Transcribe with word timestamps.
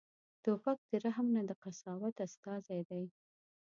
توپک 0.43 0.77
د 0.89 0.91
رحم 1.05 1.27
نه، 1.35 1.41
د 1.49 1.51
قساوت 1.63 2.15
استازی 2.25 2.81
دی. 2.89 3.03